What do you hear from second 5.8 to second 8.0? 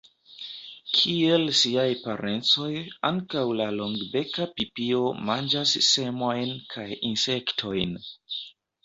semojn kaj insektojn.